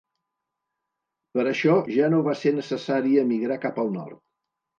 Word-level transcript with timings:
Per 1.37 1.45
això 1.51 1.75
ja 1.97 2.07
no 2.15 2.23
va 2.29 2.35
ser 2.41 2.55
necessari 2.61 3.15
emigrar 3.27 3.61
cap 3.69 3.79
al 3.87 3.95
nord. 4.01 4.21